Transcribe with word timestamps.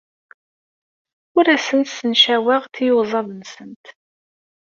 Ur 1.37 1.45
asent-ssencaweɣ 1.55 2.63
tiyuzaḍ-nsent. 2.73 3.85